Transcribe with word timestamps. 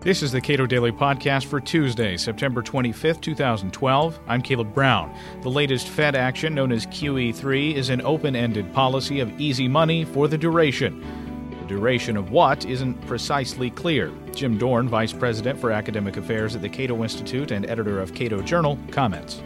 This 0.00 0.22
is 0.22 0.30
the 0.30 0.40
Cato 0.40 0.64
Daily 0.64 0.92
Podcast 0.92 1.46
for 1.46 1.60
Tuesday, 1.60 2.16
September 2.16 2.62
25th, 2.62 3.20
2012. 3.20 4.20
I'm 4.28 4.40
Caleb 4.40 4.72
Brown. 4.72 5.12
The 5.42 5.50
latest 5.50 5.88
Fed 5.88 6.14
action, 6.14 6.54
known 6.54 6.70
as 6.70 6.86
QE3, 6.86 7.74
is 7.74 7.88
an 7.88 8.02
open 8.02 8.36
ended 8.36 8.72
policy 8.72 9.18
of 9.18 9.40
easy 9.40 9.66
money 9.66 10.04
for 10.04 10.28
the 10.28 10.38
duration. 10.38 11.04
The 11.50 11.66
duration 11.66 12.16
of 12.16 12.30
what 12.30 12.64
isn't 12.64 12.94
precisely 13.08 13.70
clear. 13.70 14.12
Jim 14.32 14.56
Dorn, 14.56 14.88
Vice 14.88 15.12
President 15.12 15.58
for 15.58 15.72
Academic 15.72 16.16
Affairs 16.16 16.54
at 16.54 16.62
the 16.62 16.68
Cato 16.68 17.02
Institute 17.02 17.50
and 17.50 17.68
editor 17.68 18.00
of 18.00 18.14
Cato 18.14 18.40
Journal, 18.40 18.78
comments. 18.92 19.42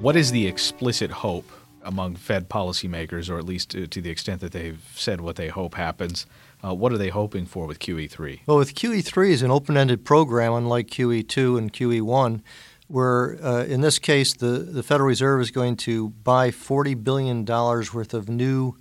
What 0.00 0.16
is 0.16 0.32
the 0.32 0.44
explicit 0.44 1.12
hope 1.12 1.48
among 1.82 2.16
Fed 2.16 2.48
policymakers, 2.48 3.30
or 3.30 3.38
at 3.38 3.44
least 3.44 3.70
to, 3.70 3.86
the 3.86 4.10
extent 4.10 4.40
that 4.40 4.52
they've 4.52 4.80
said 4.94 5.20
what 5.20 5.36
they 5.36 5.48
hope 5.48 5.74
happens? 5.74 6.26
Uh, 6.62 6.74
what 6.74 6.92
are 6.92 6.98
they 6.98 7.08
hoping 7.08 7.46
for 7.46 7.66
with 7.66 7.78
QE3? 7.78 8.40
Well, 8.46 8.58
with 8.58 8.74
QE3 8.74 9.30
is 9.30 9.42
an 9.42 9.50
open-ended 9.50 10.04
program, 10.04 10.52
unlike 10.52 10.88
QE2 10.88 11.58
and 11.58 11.72
QE1, 11.72 12.42
where 12.88 13.38
uh, 13.42 13.64
in 13.64 13.80
this 13.80 13.98
case 13.98 14.34
the, 14.34 14.46
the 14.46 14.82
Federal 14.82 15.08
Reserve 15.08 15.40
is 15.40 15.50
going 15.50 15.76
to 15.76 16.10
buy 16.10 16.50
$40 16.50 17.02
billion 17.02 17.44
worth 17.44 18.12
of 18.12 18.28
new 18.28 18.76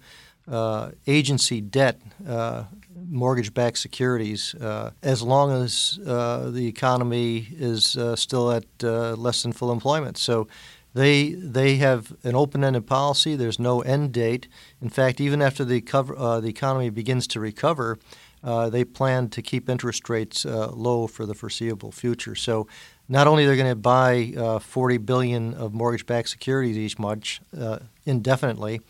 uh, 0.50 0.92
agency 1.06 1.62
debt, 1.62 2.02
uh, 2.28 2.64
mortgage-backed 3.08 3.78
securities, 3.78 4.56
uh, 4.56 4.90
as 5.04 5.22
long 5.22 5.52
as 5.52 6.00
uh, 6.08 6.50
the 6.50 6.66
economy 6.66 7.48
is 7.52 7.98
still 8.16 8.52
at 8.52 8.66
less 8.82 9.44
than 9.44 9.52
full 9.52 9.72
employment. 9.72 10.18
So 10.18 10.48
they 10.94 11.32
they 11.32 11.76
have 11.78 12.16
an 12.24 12.36
open-ended 12.36 12.88
policy. 12.88 13.36
There's 13.36 13.60
no 13.60 13.82
end 13.82 14.12
date. 14.12 14.48
In 14.82 14.90
fact, 14.90 15.22
even 15.22 15.42
after 15.42 15.64
the 15.64 15.82
cover, 15.82 16.18
uh, 16.18 16.40
the 16.40 16.50
economy 16.50 16.90
begins 16.90 17.28
to 17.28 17.40
recover, 17.40 18.00
uh, 18.44 18.70
they 18.70 18.84
plan 18.84 19.30
to 19.30 19.42
keep 19.42 19.70
interest 19.70 20.10
rates 20.10 20.46
uh, 20.46 20.72
low 20.72 21.08
for 21.08 21.26
the 21.26 21.36
foreseeable 21.36 21.92
future. 21.92 22.36
So, 22.36 22.68
not 23.08 23.28
only 23.28 23.46
they're 23.46 23.56
going 23.56 23.70
to 23.70 23.76
buy 23.76 24.34
uh, 24.38 24.60
40 24.60 24.98
billion 24.98 25.54
of 25.56 25.74
mortgage-backed 25.74 26.30
securities 26.30 26.78
each 26.78 27.00
month 27.00 27.40
uh, 27.58 27.80
indefinitely, 28.06 28.82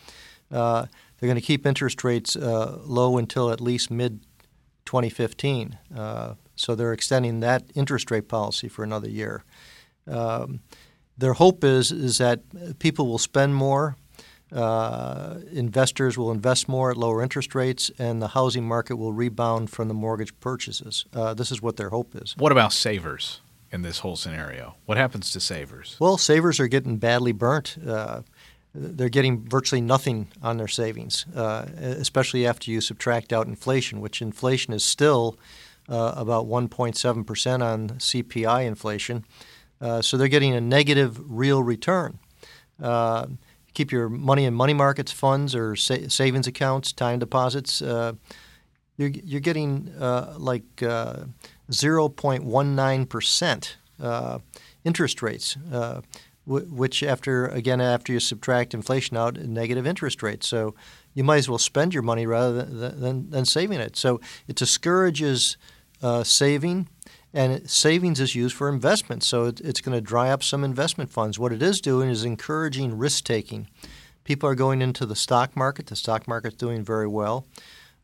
uh, 0.52 0.86
they're 1.20 1.27
going 1.27 1.36
to 1.36 1.45
keep 1.45 1.66
interest 1.66 2.03
rates 2.03 2.36
low 2.36 3.17
until 3.17 3.50
at 3.50 3.59
least 3.61 3.89
mid 3.92 4.22
2015. 4.86 5.77
so 6.55 6.75
they're 6.75 6.94
extending 6.94 7.39
that 7.39 7.64
interest 7.75 8.11
rate 8.11 8.27
policy 8.27 8.67
for 8.67 8.83
another 8.83 9.09
year. 9.09 9.44
Um, 10.08 10.61
their 11.20 11.34
hope 11.34 11.64
is 11.64 11.92
is 11.92 12.17
that 12.17 12.42
people 12.80 13.08
will 13.08 13.17
spend 13.17 13.56
more, 13.56 13.95
uh, 14.52 15.36
investors 15.52 16.17
will 16.17 16.31
invest 16.31 16.67
more 16.67 16.92
at 16.92 16.98
lower 16.98 17.22
interest 17.22 17.53
rates, 17.53 17.92
and 18.00 18.22
the 18.22 18.30
housing 18.30 18.67
market 18.67 18.95
will 18.95 19.14
rebound 19.14 19.70
from 19.70 19.88
the 19.88 19.94
mortgage 19.94 20.38
purchases. 20.39 21.06
Uh, 21.14 21.34
this 21.34 21.52
is 21.52 21.61
what 21.61 21.78
their 21.78 21.89
hope 21.89 22.16
is. 22.16 22.36
What 22.38 22.52
about 22.52 22.73
savers 22.73 23.42
in 23.72 23.84
this 23.84 24.00
whole 24.00 24.16
scenario? 24.16 24.76
What 24.86 24.98
happens 24.98 25.31
to 25.31 25.39
savers? 25.39 25.98
Well, 26.00 26.17
savers 26.17 26.59
are 26.59 26.67
getting 26.67 26.98
badly 26.98 27.31
burnt. 27.31 27.78
Uh, 27.86 28.22
they're 28.73 29.09
getting 29.09 29.48
virtually 29.48 29.81
nothing 29.81 30.28
on 30.42 30.58
their 30.58 30.67
savings, 30.67 31.26
uh, 31.36 31.66
especially 31.78 32.45
after 32.45 32.72
you 32.72 32.81
subtract 32.81 33.33
out 33.33 33.48
inflation, 33.48 34.00
which 34.00 34.22
inflation 34.22 34.73
is 34.73 34.86
still 34.86 35.38
uh, 35.89 36.14
about 36.16 36.45
1.7% 36.45 37.64
on 37.64 37.89
CPI 37.89 38.66
inflation. 38.66 39.26
Uh, 39.81 40.02
so 40.02 40.17
they're 40.17 40.27
getting 40.27 40.53
a 40.53 40.61
negative 40.61 41.19
real 41.25 41.63
return. 41.63 42.19
Uh, 42.81 43.27
keep 43.73 43.91
your 43.91 44.08
money 44.09 44.45
in 44.45 44.53
money 44.53 44.73
markets, 44.73 45.11
funds, 45.11 45.55
or 45.55 45.75
sa- 45.75 46.08
savings 46.08 46.45
accounts, 46.47 46.91
time 46.91 47.17
deposits. 47.19 47.81
Uh, 47.81 48.13
you're, 48.97 49.09
you're 49.09 49.39
getting 49.39 49.94
uh, 49.99 50.33
like 50.38 50.63
0.19% 50.75 53.75
uh, 54.02 54.39
interest 54.83 55.21
rates, 55.21 55.55
which 56.45 57.04
after 57.04 57.48
again 57.48 57.80
after 57.80 58.11
you 58.11 58.20
subtract 58.20 58.73
inflation 58.73 59.15
out, 59.15 59.37
negative 59.37 59.87
interest 59.87 60.21
rates. 60.21 60.45
So 60.48 60.75
you 61.14 61.23
might 61.23 61.37
as 61.37 61.48
well 61.48 61.58
spend 61.58 61.93
your 61.93 62.04
money 62.04 62.25
rather 62.25 62.64
than, 62.64 62.99
than, 62.99 63.30
than 63.30 63.45
saving 63.45 63.80
it. 63.80 63.95
So 63.95 64.20
it 64.48 64.58
discourages 64.58 65.55
saving 66.23 66.89
and 67.34 67.70
savings 67.70 68.20
is 68.20 68.36
used 68.36 68.56
for 68.56 68.70
investment. 68.70 69.23
So 69.23 69.45
it, 69.45 69.62
it's 69.62 69.82
going 69.82 69.95
to 69.95 70.02
dry 70.02 70.30
up 70.30 70.44
some 70.44 70.64
investment 70.64 71.12
funds. 71.12 71.38
What 71.38 71.54
it 71.54 71.62
is 71.62 71.82
doing 71.82 72.10
is 72.10 72.23
encouraging 72.23 72.98
risk 72.98 73.23
taking. 73.23 73.67
People 74.23 74.50
are 74.50 74.56
going 74.56 74.82
into 74.82 75.06
the 75.06 75.16
stock 75.16 75.56
market. 75.56 75.88
The 75.88 75.95
stock 75.95 76.28
market's 76.28 76.56
doing 76.56 76.84
very 76.84 77.08
well. 77.08 77.45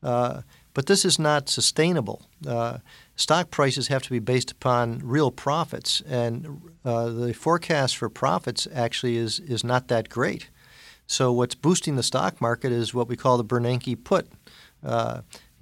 Uh, 0.02 0.42
but 0.76 0.88
this 0.88 1.06
is 1.06 1.18
not 1.18 1.50
sustainable. 1.50 2.28
Uh, 2.46 2.80
stock 3.16 3.50
prices 3.50 3.88
have 3.88 4.04
to 4.04 4.10
be 4.10 4.20
based 4.20 4.52
upon 4.52 5.00
real 5.00 5.32
profits, 5.32 6.02
and 6.02 6.62
uh, 6.84 7.10
the 7.10 7.34
forecast 7.34 7.96
for 7.96 8.10
profits 8.10 8.68
actually 8.74 9.16
is, 9.16 9.40
is 9.40 9.64
not 9.64 9.88
that 9.88 10.10
great. 10.10 10.50
So, 11.08 11.32
what's 11.32 11.56
boosting 11.56 11.96
the 11.96 12.04
stock 12.04 12.42
market 12.42 12.74
is 12.74 12.94
what 12.94 13.08
we 13.08 13.16
call 13.16 13.38
the 13.38 13.46
Bernanke 13.46 14.04
put. 14.04 14.28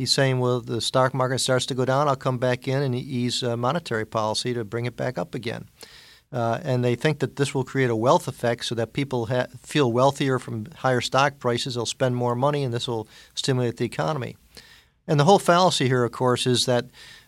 Uh, 0.04 0.06
he's 0.06 0.12
saying, 0.12 0.40
well, 0.40 0.60
the 0.60 0.82
stock 0.82 1.14
market 1.14 1.40
starts 1.40 1.66
to 1.66 1.74
go 1.74 1.86
down, 1.86 2.08
I'll 2.08 2.16
come 2.18 2.38
back 2.38 2.68
in 2.68 2.82
and 2.82 2.94
ease 2.94 3.42
uh, 3.42 3.56
monetary 3.56 4.06
policy 4.06 4.54
to 4.54 4.66
bring 4.66 4.86
it 4.86 4.98
back 4.98 5.18
up 5.18 5.34
again. 5.34 5.70
Uh, 6.32 6.60
and 6.64 6.84
they 6.84 6.96
think 6.96 7.20
that 7.20 7.36
this 7.36 7.54
will 7.54 7.64
create 7.64 7.90
a 7.90 7.96
wealth 7.96 8.28
effect 8.28 8.66
so 8.66 8.76
that 8.76 8.92
people 8.92 9.28
ha- 9.28 9.48
feel 9.62 9.92
wealthier 9.92 10.40
from 10.40 10.66
higher 10.78 11.02
stock 11.02 11.40
prices. 11.40 11.76
They'll 11.76 11.86
spend 11.86 12.16
more 12.16 12.36
money, 12.36 12.66
and 12.66 12.74
this 12.74 12.88
will 12.88 13.08
stimulate 13.36 13.78
the 13.78 13.86
economy. 13.86 14.36
And 15.08 15.20
the 15.20 15.26
whole 15.26 15.40
fallacy 15.40 15.88
here, 15.88 16.04
of 16.04 16.12
course, 16.12 16.48
is 16.48 16.66
that 16.66 16.86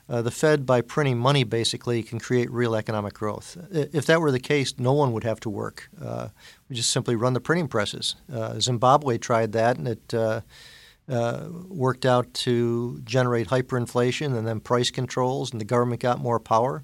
uh, 0.09 0.21
the 0.21 0.31
Fed, 0.31 0.65
by 0.65 0.81
printing 0.81 1.17
money, 1.17 1.45
basically 1.45 2.03
can 2.03 2.19
create 2.19 2.51
real 2.51 2.75
economic 2.75 3.13
growth. 3.13 3.57
If 3.71 4.05
that 4.05 4.19
were 4.19 4.31
the 4.31 4.39
case, 4.39 4.73
no 4.77 4.93
one 4.93 5.11
would 5.13 5.23
have 5.23 5.39
to 5.41 5.49
work. 5.49 5.89
Uh, 6.03 6.29
we 6.67 6.75
just 6.75 6.91
simply 6.91 7.15
run 7.15 7.33
the 7.33 7.39
printing 7.39 7.67
presses. 7.67 8.15
Uh, 8.27 8.59
Zimbabwe 8.59 9.17
tried 9.17 9.51
that, 9.53 9.77
and 9.77 9.87
it 9.87 10.13
uh, 11.09 11.47
worked 11.67 12.05
out 12.05 12.33
to 12.33 13.01
generate 13.03 13.47
hyperinflation 13.47 14.37
and 14.37 14.47
then 14.47 14.59
price 14.59 14.91
controls, 14.91 15.51
and 15.51 15.61
the 15.61 15.65
government 15.65 16.01
got 16.01 16.19
more 16.19 16.39
power. 16.39 16.83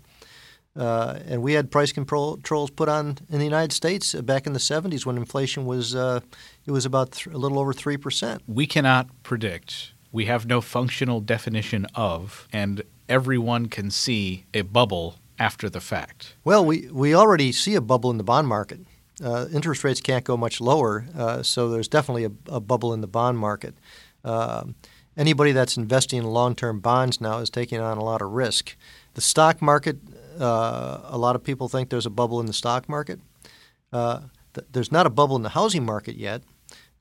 Uh, 0.73 1.19
and 1.25 1.41
we 1.41 1.53
had 1.53 1.69
price 1.69 1.91
controls 1.91 2.69
put 2.71 2.87
on 2.87 3.17
in 3.29 3.39
the 3.39 3.45
United 3.45 3.73
States 3.73 4.13
back 4.13 4.47
in 4.47 4.53
the 4.53 4.59
70s 4.59 5.05
when 5.05 5.17
inflation 5.17 5.65
was 5.65 5.93
uh, 5.95 6.21
it 6.65 6.71
was 6.71 6.85
about 6.85 7.11
th- 7.11 7.27
a 7.27 7.37
little 7.37 7.59
over 7.59 7.73
three 7.73 7.97
percent. 7.97 8.41
We 8.47 8.65
cannot 8.67 9.09
predict. 9.23 9.91
We 10.13 10.25
have 10.25 10.45
no 10.45 10.61
functional 10.61 11.19
definition 11.19 11.87
of, 11.93 12.47
and 12.53 12.83
everyone 13.09 13.67
can 13.67 13.91
see 13.91 14.45
a 14.53 14.61
bubble 14.61 15.15
after 15.37 15.69
the 15.69 15.81
fact. 15.81 16.35
Well, 16.43 16.63
we, 16.63 16.87
we 16.91 17.15
already 17.15 17.51
see 17.51 17.75
a 17.75 17.81
bubble 17.81 18.11
in 18.11 18.17
the 18.17 18.23
bond 18.23 18.47
market. 18.47 18.81
Uh, 19.23 19.47
interest 19.53 19.83
rates 19.83 20.01
can't 20.01 20.23
go 20.23 20.37
much 20.37 20.61
lower, 20.61 21.05
uh, 21.17 21.43
so 21.43 21.69
there's 21.69 21.87
definitely 21.87 22.25
a, 22.25 22.31
a, 22.47 22.59
bubble 22.59 22.93
in 22.93 23.01
the 23.01 23.07
bond 23.07 23.37
market. 23.37 23.75
Um, 24.23 24.75
anybody 25.17 25.51
that's 25.51 25.77
investing 25.77 26.19
in 26.19 26.25
long-term 26.25 26.79
bonds 26.79 27.19
now 27.19 27.39
is 27.39 27.49
taking 27.49 27.79
on 27.79 27.97
a 27.97 28.03
lot 28.03 28.21
of 28.21 28.31
risk. 28.31 28.75
The 29.13 29.21
stock 29.21 29.61
market, 29.61 29.97
uh, 30.39 30.99
a 31.03 31.17
lot 31.17 31.35
of 31.35 31.43
people 31.43 31.67
think 31.67 31.89
there's 31.89 32.05
a 32.05 32.11
bubble 32.11 32.39
in 32.39 32.45
the 32.45 32.53
stock 32.53 32.87
market. 32.87 33.19
Uh, 33.91 34.21
th- 34.53 34.67
there's 34.71 34.91
not 34.91 35.05
a 35.05 35.09
bubble 35.09 35.35
in 35.35 35.43
the 35.43 35.49
housing 35.49 35.85
market 35.85 36.15
yet, 36.15 36.43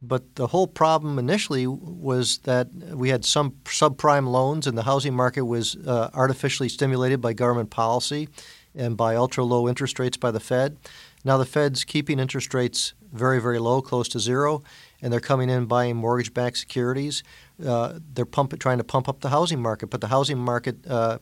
but 0.03 0.35
the 0.35 0.49
whole 0.49 0.67
problem 0.67 1.19
initially 1.19 1.67
was 1.67 2.39
that 2.39 2.73
we 2.73 3.11
had 3.11 3.25
some 3.25 3.53
subprime 3.65 4.29
loans, 4.29 4.67
and 4.67 4.77
the 4.77 4.85
housing 4.85 5.15
market 5.15 5.45
was 5.45 5.77
uh, 5.77 6.11
artificially 6.15 6.69
stimulated 6.69 7.21
by 7.21 7.33
government 7.33 7.71
policy 7.71 8.29
and 8.75 8.97
by 8.97 9.15
ultra 9.15 9.45
low 9.45 9.69
interest 9.69 9.99
rates 9.99 10.17
by 10.17 10.31
the 10.31 10.41
Fed. 10.41 10.79
Now 11.25 11.37
the 11.37 11.45
Fed's 11.45 11.85
keeping 11.85 12.19
interest 12.19 12.55
rates 12.55 12.95
very, 13.13 13.41
very 13.41 13.59
low, 13.59 13.83
close 13.83 14.09
to 14.09 14.19
zero, 14.19 14.63
and 15.03 15.13
they're 15.13 15.21
coming 15.21 15.51
in 15.51 15.67
buying 15.67 15.97
mortgage-backed 15.97 16.57
securities. 16.57 17.23
Uh, 17.65 17.99
they're 18.15 18.25
pump, 18.25 18.59
trying 18.59 18.79
to 18.79 18.85
pump 18.85 19.09
up 19.09 19.21
the 19.21 19.31
housing 19.31 19.61
market, 19.61 19.89
but 19.89 20.01
the 20.01 20.09
housing 20.09 20.39
market 20.39 20.87
uh, 20.87 21.19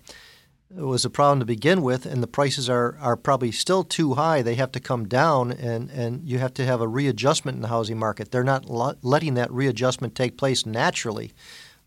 was 0.70 1.04
a 1.04 1.10
problem 1.10 1.40
to 1.40 1.46
begin 1.46 1.82
with, 1.82 2.04
and 2.04 2.22
the 2.22 2.26
prices 2.26 2.68
are, 2.68 2.96
are 3.00 3.16
probably 3.16 3.50
still 3.50 3.84
too 3.84 4.14
high. 4.14 4.42
They 4.42 4.56
have 4.56 4.72
to 4.72 4.80
come 4.80 5.08
down, 5.08 5.52
and, 5.52 5.90
and 5.90 6.28
you 6.28 6.38
have 6.38 6.52
to 6.54 6.64
have 6.64 6.80
a 6.80 6.88
readjustment 6.88 7.56
in 7.56 7.62
the 7.62 7.68
housing 7.68 7.98
market. 7.98 8.30
They're 8.30 8.44
not 8.44 8.66
lo- 8.66 8.94
letting 9.02 9.34
that 9.34 9.50
readjustment 9.50 10.14
take 10.14 10.36
place 10.36 10.66
naturally. 10.66 11.32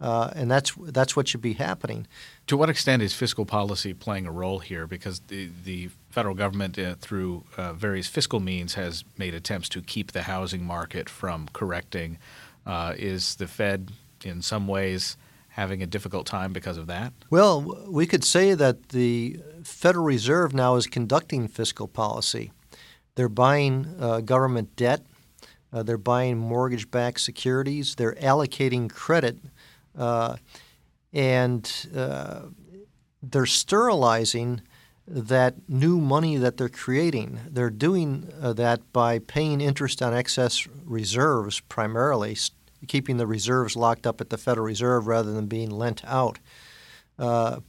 Uh, 0.01 0.31
and 0.36 0.50
that's 0.50 0.74
that's 0.88 1.15
what 1.15 1.27
should 1.27 1.42
be 1.42 1.53
happening. 1.53 2.07
To 2.48 2.57
what 2.57 2.69
extent 2.69 3.03
is 3.03 3.13
fiscal 3.13 3.45
policy 3.45 3.94
playing 3.94 4.25
a 4.25 4.31
role 4.31 4.57
here? 4.57 4.88
Because 4.88 5.19
the 5.27 5.50
the 5.63 5.89
federal 6.09 6.33
government, 6.33 6.80
uh, 6.80 6.95
through 6.95 7.44
uh, 7.56 7.74
various 7.74 8.07
fiscal 8.07 8.39
means, 8.39 8.74
has 8.74 9.06
made 9.18 9.36
attempts 9.36 9.69
to 9.69 9.81
keep 9.81 10.12
the 10.12 10.24
housing 10.24 10.63
market 10.63 11.07
from 11.07 11.48
correcting. 11.53 12.18
Uh, 12.65 12.94
is 12.98 13.36
the 13.36 13.48
Fed, 13.48 13.92
in 14.24 14.42
some 14.42 14.68
ways, 14.68 15.18
having 15.50 15.83
a 15.83 15.88
difficult 15.88 16.25
time 16.25 16.51
because 16.51 16.77
of 16.77 16.88
that? 16.88 17.13
Well, 17.30 17.86
we 17.88 18.07
could 18.07 18.24
say 18.24 18.56
that 18.56 18.89
the 18.89 19.39
Federal 19.63 20.06
Reserve 20.06 20.53
now 20.53 20.75
is 20.77 20.88
conducting 20.88 21.48
fiscal 21.48 21.88
policy. 21.88 22.51
They're 23.15 23.30
buying 23.30 23.95
uh, 24.00 24.21
government 24.21 24.75
debt. 24.75 25.06
Uh, 25.74 25.83
they're 25.83 25.98
buying 25.98 26.38
mortgage-backed 26.38 27.19
securities. 27.19 27.95
They're 27.95 28.15
allocating 28.15 28.89
credit 28.89 29.38
uh, 29.98 30.38
and 31.14 31.88
uh, 31.96 32.42
they're 33.22 33.46
sterilizing 33.46 34.62
that 35.08 35.56
new 35.68 36.00
money 36.00 36.38
that 36.38 36.58
they're 36.58 36.70
creating. 36.70 37.40
They're 37.50 37.70
doing 37.70 38.32
uh, 38.42 38.54
that 38.54 38.94
by 38.94 39.20
paying 39.20 39.60
interest 39.60 40.02
on 40.02 40.14
excess 40.14 40.68
reserves 40.86 41.60
primarily, 41.60 42.38
keeping 42.88 43.18
the 43.18 43.28
reserves 43.28 43.76
locked 43.76 44.08
up 44.08 44.22
at 44.22 44.30
the 44.30 44.38
Federal 44.38 44.66
Reserve 44.66 45.08
rather 45.08 45.32
than 45.34 45.48
being 45.48 45.70
lent 45.70 46.04
out. 46.06 46.40
Uh, 47.20 47.60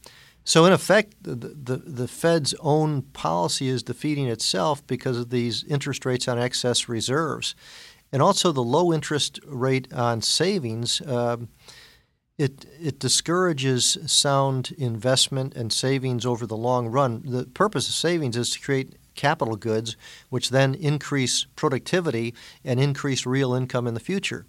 so, 0.45 0.65
in 0.65 0.73
effect, 0.73 1.15
the, 1.23 1.35
the, 1.35 1.77
the, 1.77 2.09
Fed's 2.09 2.53
own 2.61 3.03
policy 3.03 3.69
is 3.69 3.83
defeating 3.83 4.27
itself 4.27 4.85
because 4.87 5.17
of 5.17 5.31
these 5.31 5.63
interest 5.65 6.05
rates 6.05 6.27
on 6.27 6.39
excess 6.39 6.89
reserves. 6.89 7.55
And 8.11 8.21
also, 8.21 8.51
the 8.51 8.63
low 8.63 8.93
interest 8.93 9.39
rate 9.47 9.93
on 9.93 10.21
savings. 10.21 11.01
Um, 11.03 11.49
it, 12.39 12.67
it 12.81 12.99
discourages 12.99 13.99
sound 14.07 14.75
investment 14.79 15.55
and 15.55 15.73
savings 15.73 16.25
over 16.27 16.47
the 16.47 16.57
long 16.57 16.89
run. 16.89 17.23
The 17.25 17.45
purpose 17.45 17.89
of 17.89 17.95
savings 17.95 18.37
is 18.37 18.51
to 18.51 18.61
create 18.61 18.97
capital 19.15 19.57
goods, 19.57 19.97
which 20.31 20.51
then 20.51 20.75
increase 20.75 21.47
productivity 21.57 22.35
and 22.65 22.81
increase 22.81 23.27
real 23.27 23.55
income 23.55 23.87
in 23.87 23.95
the 23.95 24.01
future. 24.01 24.47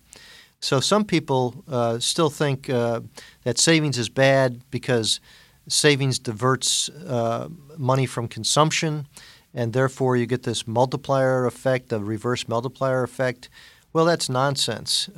So 0.59 0.80
some 0.80 1.03
people 1.03 1.63
uh, 1.69 2.00
still 2.00 2.30
think 2.30 2.69
uh, 2.69 3.01
that 3.44 3.59
savings 3.59 3.97
is 3.97 4.07
bad 4.07 4.62
because 4.71 5.19
savings 5.68 6.19
diverts 6.19 6.88
uh, 6.89 7.50
money 7.77 8.06
from 8.06 8.30
consumption, 8.30 9.07
and 9.53 9.74
therefore 9.74 10.15
you 10.15 10.25
get 10.25 10.44
this 10.44 10.65
multiplier 10.65 11.45
effect, 11.45 11.91
a 11.91 12.00
reverse 12.00 12.47
multiplier 12.47 13.03
effect. 13.03 13.50
Well, 13.91 14.06
that's 14.06 14.30
nonsense. 14.30 15.09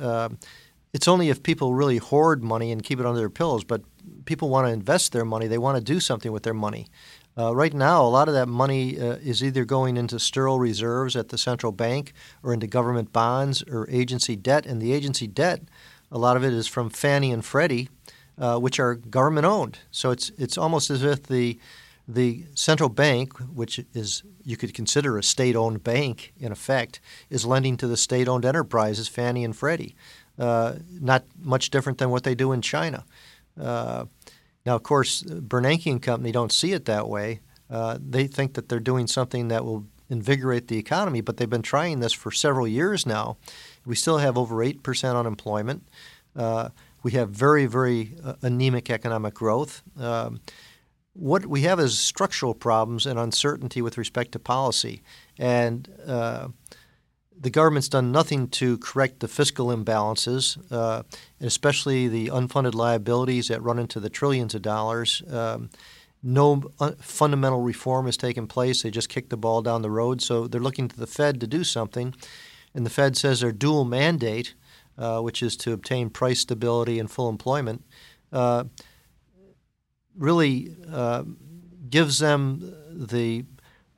It's 0.96 1.08
only 1.08 1.28
if 1.28 1.42
people 1.42 1.74
really 1.74 1.98
hoard 1.98 2.42
money 2.42 2.72
and 2.72 2.82
keep 2.82 2.98
it 2.98 3.04
under 3.04 3.18
their 3.18 3.28
pillows, 3.28 3.64
but 3.64 3.82
people 4.24 4.48
want 4.48 4.66
to 4.66 4.72
invest 4.72 5.12
their 5.12 5.26
money. 5.26 5.46
They 5.46 5.58
want 5.58 5.76
to 5.76 5.84
do 5.84 6.00
something 6.00 6.32
with 6.32 6.42
their 6.42 6.54
money. 6.54 6.86
Uh, 7.36 7.54
right 7.54 7.74
now, 7.74 8.02
a 8.02 8.08
lot 8.08 8.28
of 8.28 8.34
that 8.34 8.48
money 8.48 8.98
uh, 8.98 9.16
is 9.16 9.44
either 9.44 9.66
going 9.66 9.98
into 9.98 10.18
sterile 10.18 10.58
reserves 10.58 11.14
at 11.14 11.28
the 11.28 11.36
central 11.36 11.70
bank 11.70 12.14
or 12.42 12.54
into 12.54 12.66
government 12.66 13.12
bonds 13.12 13.62
or 13.64 13.86
agency 13.90 14.36
debt. 14.36 14.64
And 14.64 14.80
the 14.80 14.94
agency 14.94 15.26
debt, 15.26 15.60
a 16.10 16.16
lot 16.16 16.34
of 16.34 16.42
it 16.42 16.54
is 16.54 16.66
from 16.66 16.88
Fannie 16.88 17.30
and 17.30 17.44
Freddie, 17.44 17.90
uh, 18.38 18.58
which 18.58 18.80
are 18.80 18.94
government 18.94 19.44
owned. 19.44 19.80
So 19.90 20.10
it's 20.12 20.32
it's 20.38 20.56
almost 20.56 20.88
as 20.88 21.02
if 21.02 21.24
the 21.24 21.58
the 22.08 22.46
central 22.54 22.88
bank, 22.88 23.36
which 23.52 23.84
is 23.92 24.22
you 24.44 24.56
could 24.56 24.72
consider 24.72 25.18
a 25.18 25.22
state-owned 25.22 25.82
bank 25.82 26.32
in 26.38 26.52
effect, 26.52 27.00
is 27.28 27.44
lending 27.44 27.76
to 27.76 27.88
the 27.88 27.96
state-owned 27.96 28.44
enterprises, 28.44 29.08
Fannie 29.08 29.44
and 29.44 29.56
Freddie. 29.56 29.94
Uh, 30.38 30.74
not 31.00 31.24
much 31.40 31.70
different 31.70 31.98
than 31.98 32.10
what 32.10 32.22
they 32.24 32.34
do 32.34 32.52
in 32.52 32.60
China. 32.60 33.04
Uh, 33.58 34.04
now, 34.66 34.74
of 34.74 34.82
course, 34.82 35.22
Bernanke 35.22 35.90
and 35.90 36.02
Company 36.02 36.32
don't 36.32 36.52
see 36.52 36.72
it 36.72 36.84
that 36.84 37.08
way. 37.08 37.40
Uh, 37.70 37.98
they 38.00 38.26
think 38.26 38.54
that 38.54 38.68
they're 38.68 38.80
doing 38.80 39.06
something 39.06 39.48
that 39.48 39.64
will 39.64 39.86
invigorate 40.08 40.68
the 40.68 40.78
economy, 40.78 41.20
but 41.20 41.36
they've 41.36 41.50
been 41.50 41.62
trying 41.62 42.00
this 42.00 42.12
for 42.12 42.30
several 42.30 42.68
years 42.68 43.06
now. 43.06 43.36
We 43.84 43.96
still 43.96 44.18
have 44.18 44.36
over 44.36 44.56
8% 44.56 45.18
unemployment. 45.18 45.88
Uh, 46.34 46.70
we 47.02 47.12
have 47.12 47.30
very, 47.30 47.66
very 47.66 48.14
uh, 48.22 48.34
anemic 48.42 48.90
economic 48.90 49.34
growth. 49.34 49.82
Um, 49.98 50.40
what 51.12 51.46
we 51.46 51.62
have 51.62 51.80
is 51.80 51.98
structural 51.98 52.54
problems 52.54 53.06
and 53.06 53.18
uncertainty 53.18 53.80
with 53.80 53.96
respect 53.96 54.32
to 54.32 54.38
policy. 54.38 55.02
And 55.38 55.88
uh, 56.06 56.48
the 57.38 57.50
government's 57.50 57.88
done 57.88 58.12
nothing 58.12 58.48
to 58.48 58.78
correct 58.78 59.20
the 59.20 59.28
fiscal 59.28 59.68
imbalances, 59.68 60.58
uh, 60.70 61.02
especially 61.40 62.08
the 62.08 62.28
unfunded 62.28 62.74
liabilities 62.74 63.48
that 63.48 63.62
run 63.62 63.78
into 63.78 64.00
the 64.00 64.10
trillions 64.10 64.54
of 64.54 64.62
dollars. 64.62 65.22
Um, 65.30 65.70
no 66.22 66.62
uh, 66.80 66.92
fundamental 66.98 67.60
reform 67.60 68.06
has 68.06 68.16
taken 68.16 68.46
place. 68.46 68.82
They 68.82 68.90
just 68.90 69.08
kicked 69.08 69.30
the 69.30 69.36
ball 69.36 69.62
down 69.62 69.82
the 69.82 69.90
road. 69.90 70.22
So 70.22 70.46
they're 70.46 70.60
looking 70.60 70.88
to 70.88 70.96
the 70.98 71.06
Fed 71.06 71.40
to 71.40 71.46
do 71.46 71.62
something. 71.62 72.14
And 72.74 72.84
the 72.84 72.90
Fed 72.90 73.16
says 73.16 73.40
their 73.40 73.52
dual 73.52 73.84
mandate, 73.84 74.54
uh, 74.98 75.20
which 75.20 75.42
is 75.42 75.56
to 75.58 75.72
obtain 75.72 76.10
price 76.10 76.40
stability 76.40 76.98
and 76.98 77.10
full 77.10 77.28
employment, 77.28 77.84
uh, 78.32 78.64
really 80.16 80.74
uh, 80.90 81.24
gives 81.88 82.18
them 82.18 82.74
the 82.90 83.44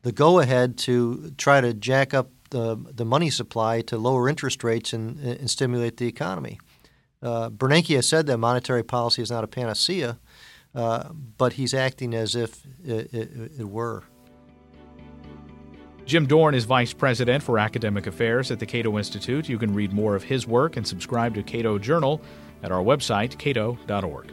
the 0.02 0.12
go 0.12 0.38
ahead 0.38 0.78
to 0.78 1.32
try 1.36 1.60
to 1.60 1.74
jack 1.74 2.14
up 2.14 2.30
the, 2.50 2.76
the 2.76 3.04
money 3.04 3.30
supply 3.30 3.80
to 3.82 3.98
lower 3.98 4.28
interest 4.28 4.64
rates 4.64 4.92
and, 4.92 5.18
and 5.20 5.50
stimulate 5.50 5.96
the 5.96 6.06
economy. 6.06 6.58
Uh, 7.22 7.50
Bernanke 7.50 7.96
has 7.96 8.08
said 8.08 8.26
that 8.26 8.38
monetary 8.38 8.82
policy 8.82 9.22
is 9.22 9.30
not 9.30 9.44
a 9.44 9.48
panacea, 9.48 10.18
uh, 10.74 11.10
but 11.12 11.54
he's 11.54 11.74
acting 11.74 12.14
as 12.14 12.34
if 12.34 12.64
it, 12.84 13.12
it, 13.12 13.52
it 13.60 13.68
were. 13.68 14.04
Jim 16.04 16.26
Dorn 16.26 16.54
is 16.54 16.64
Vice 16.64 16.94
President 16.94 17.42
for 17.42 17.58
Academic 17.58 18.06
Affairs 18.06 18.50
at 18.50 18.58
the 18.58 18.66
Cato 18.66 18.96
Institute. 18.96 19.48
You 19.48 19.58
can 19.58 19.74
read 19.74 19.92
more 19.92 20.14
of 20.14 20.22
his 20.22 20.46
work 20.46 20.76
and 20.76 20.86
subscribe 20.86 21.34
to 21.34 21.42
Cato 21.42 21.78
Journal 21.78 22.22
at 22.62 22.72
our 22.72 22.82
website, 22.82 23.36
cato.org. 23.38 24.32